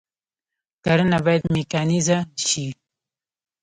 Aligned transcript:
کرنه 0.85 1.17
باید 1.25 1.43
میکانیزه 1.55 2.17
شي 2.45 2.67